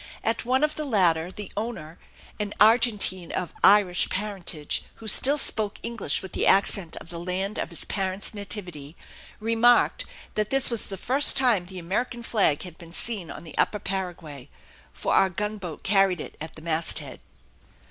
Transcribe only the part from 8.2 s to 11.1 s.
nativity, remarked that this was the